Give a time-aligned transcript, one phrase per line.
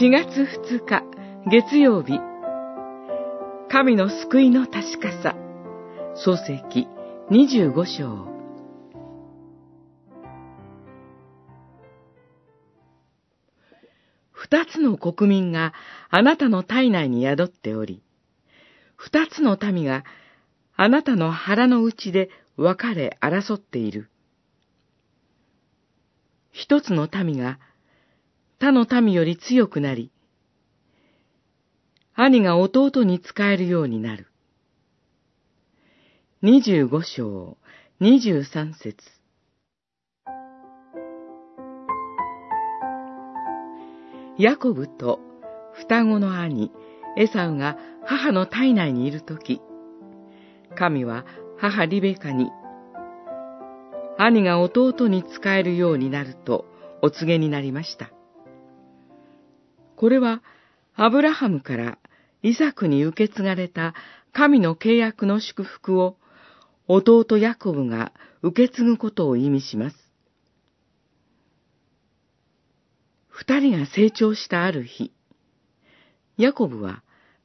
[0.00, 1.02] 4月2日
[1.50, 2.20] 月曜日。
[3.68, 5.34] 神の救いの確かさ。
[6.14, 6.86] 創世記
[7.32, 8.28] 25章。
[14.30, 15.72] 二つの国民が
[16.10, 18.00] あなたの体内に宿っており、
[18.94, 20.04] 二つの民が
[20.76, 24.08] あなたの腹の内で分かれ争っている。
[26.52, 27.58] 一つの民が
[28.60, 30.10] 他の民より強くなり、
[32.14, 34.26] 兄が弟に仕えるようになる。
[36.42, 37.56] 二十五章、
[38.00, 38.96] 二十三節。
[44.38, 45.20] ヤコブと
[45.74, 46.72] 双子の兄、
[47.16, 49.60] エサウが母の体内にいるとき、
[50.76, 51.24] 神は
[51.58, 52.50] 母リベカに、
[54.16, 56.64] 兄が弟に仕えるようになると
[57.02, 58.17] お告げになりました。
[59.98, 60.44] これは、
[60.94, 61.98] アブラハムから
[62.44, 63.94] イサクに受け継がれた
[64.32, 66.16] 神の契約の祝福を
[66.86, 69.96] 弟ヤコブが受け継ぐことを意味します。
[73.26, 75.12] 二人が成長したある日、
[76.36, 77.02] ヤコブは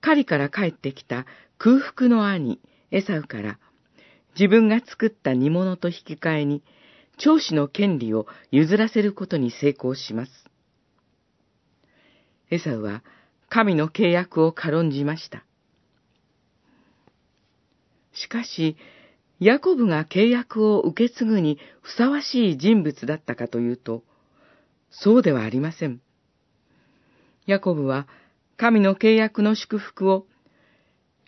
[0.00, 1.26] 狩りから帰ってきた
[1.58, 2.60] 空腹の兄
[2.92, 3.58] エサウから
[4.38, 6.62] 自分が作った煮物と引き換えに
[7.16, 10.30] 長子の権利を譲らせることに成功します。
[12.50, 13.02] エサウは
[13.48, 15.44] 神の契約を軽んじました。
[18.12, 18.76] しかし、
[19.38, 24.02] ヤコブが契約を受け継ぐにふさわしい人物だったかというと、
[24.90, 26.00] そうではありません。
[27.46, 28.06] ヤコブは
[28.56, 30.26] 神の契約の祝福を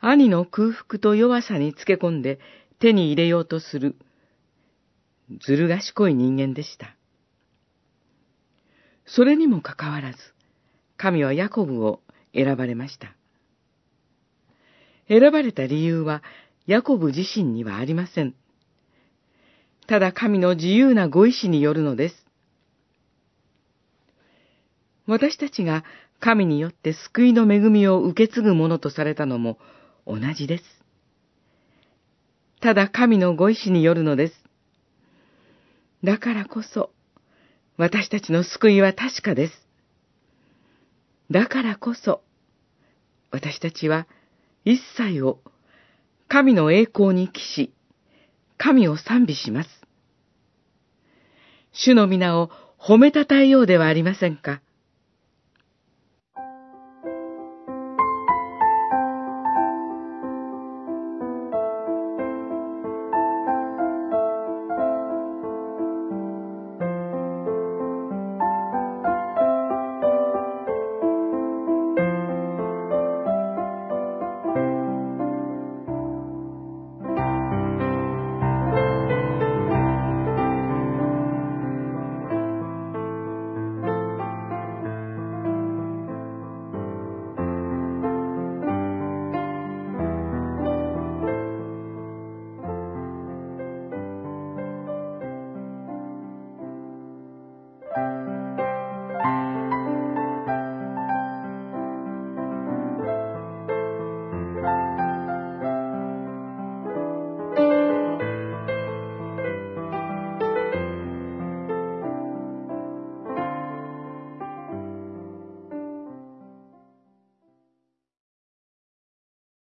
[0.00, 2.40] 兄の空腹と弱さにつけ込んで
[2.78, 3.96] 手に入れようとする、
[5.40, 6.96] ずる賢い人間でした。
[9.04, 10.18] それにもかかわらず、
[11.00, 12.02] 神はヤコブを
[12.34, 13.16] 選ばれました。
[15.08, 16.22] 選ばれた理由は、
[16.66, 18.34] ヤコブ自身にはありません。
[19.86, 22.26] ただ神の自由なご意志によるのです。
[25.06, 25.84] 私たちが
[26.20, 29.56] 神によって救いの恵みを受け継ぐものとされたのも
[30.06, 30.64] 同じです。
[32.60, 34.34] ただ神のご意志によるのです。
[36.04, 36.90] だからこそ、
[37.78, 39.69] 私たちの救いは確かです。
[41.30, 42.22] だからこそ、
[43.30, 44.08] 私たちは
[44.64, 45.38] 一切を
[46.28, 47.72] 神の栄光に帰し、
[48.58, 49.68] 神を賛美します。
[51.72, 54.60] 主の皆を褒めたたえようではありませんか。